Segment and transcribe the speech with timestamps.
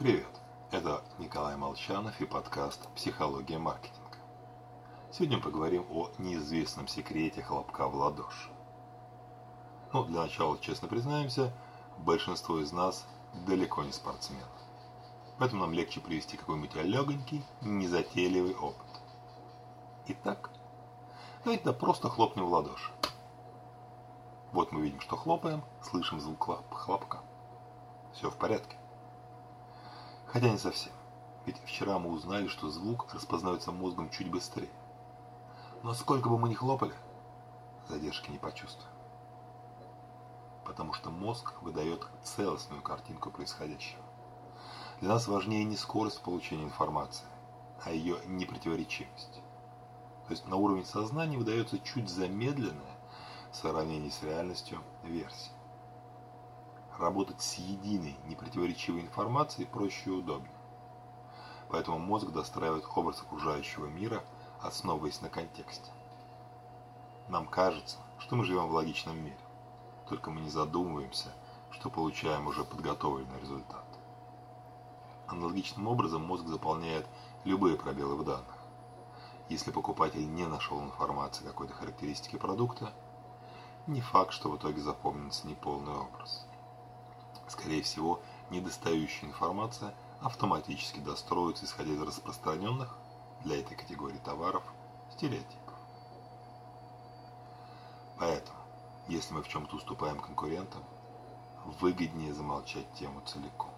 [0.00, 0.40] Привет,
[0.70, 4.16] это Николай Молчанов и подкаст «Психология маркетинга».
[5.12, 8.48] Сегодня мы поговорим о неизвестном секрете хлопка в ладоши.
[9.92, 11.52] Ну, для начала, честно признаемся,
[11.98, 13.06] большинство из нас
[13.46, 14.40] далеко не спортсмены.
[15.38, 19.02] Поэтому нам легче привести какой-нибудь легонький, незатейливый опыт.
[20.06, 20.50] Итак,
[21.44, 22.90] давайте да просто хлопнем в ладоши.
[24.52, 27.20] Вот мы видим, что хлопаем, слышим звук хлопка.
[28.14, 28.79] Все в порядке.
[30.32, 30.92] Хотя не совсем.
[31.44, 34.70] Ведь вчера мы узнали, что звук распознается мозгом чуть быстрее.
[35.82, 36.94] Но сколько бы мы ни хлопали,
[37.88, 38.92] задержки не почувствуем.
[40.64, 44.02] Потому что мозг выдает целостную картинку происходящего.
[45.00, 47.26] Для нас важнее не скорость получения информации,
[47.82, 49.42] а ее непротиворечивость.
[50.26, 52.98] То есть на уровне сознания выдается чуть замедленная
[53.50, 55.50] в сравнении с реальностью версия.
[57.00, 60.52] Работать с единой, непротиворечивой информацией проще и удобнее.
[61.70, 64.22] Поэтому мозг достраивает образ окружающего мира,
[64.60, 65.90] основываясь на контексте.
[67.26, 69.38] Нам кажется, что мы живем в логичном мире,
[70.10, 71.32] только мы не задумываемся,
[71.70, 73.86] что получаем уже подготовленный результат.
[75.26, 77.06] Аналогичным образом мозг заполняет
[77.44, 78.58] любые пробелы в данных.
[79.48, 82.92] Если покупатель не нашел информации какой-то характеристики продукта,
[83.86, 86.46] не факт, что в итоге запомнится неполный образ.
[87.60, 92.96] Скорее всего, недостающая информация автоматически достроится, исходя из распространенных
[93.44, 94.62] для этой категории товаров
[95.12, 95.74] стереотипов.
[98.18, 98.58] Поэтому,
[99.08, 100.82] если мы в чем-то уступаем конкурентам,
[101.80, 103.70] выгоднее замолчать тему целиком.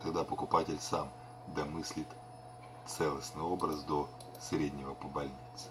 [0.00, 1.10] Тогда покупатель сам
[1.48, 2.08] домыслит
[2.86, 4.08] целостный образ до
[4.40, 5.70] среднего по больнице.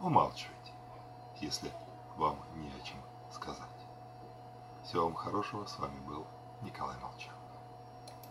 [0.00, 0.72] Умалчивайте,
[1.40, 1.70] если
[2.16, 2.96] вам не о чем
[3.30, 3.77] сказать.
[4.88, 5.66] Всего вам хорошего.
[5.66, 6.26] С вами был
[6.62, 7.47] Николай Молчан.